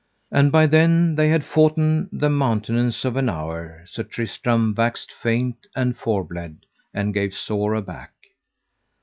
[0.31, 5.67] And by then they had foughten the mountenance of an hour Sir Tristram waxed faint
[5.75, 8.11] and for bled, and gave sore aback.